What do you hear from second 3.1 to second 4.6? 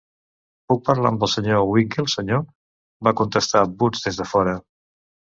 contestar Boots des de fora.